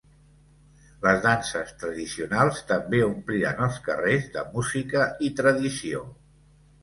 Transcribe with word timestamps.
Les 1.07 1.19
danses 1.25 1.73
tradicionals 1.81 2.63
també 2.71 3.01
ompliran 3.09 3.61
els 3.67 3.77
carrers 3.89 4.25
de 4.37 4.45
música 4.57 5.05
i 5.27 5.33
tradició. 5.41 6.01